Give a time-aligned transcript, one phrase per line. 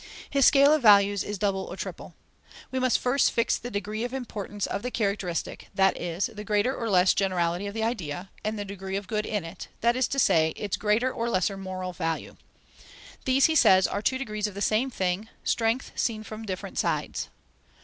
[0.31, 2.15] His scale of values is double or triple.
[2.71, 6.75] We must first fix the degree of importance of the characteristic, that is, the greater
[6.75, 10.07] or less generality of the idea, and the degree of good in it, that is
[10.07, 12.35] to say, its greater or lesser moral value.
[13.25, 17.29] These, he says, are two degrees of the same thing, strength, seen from different sides.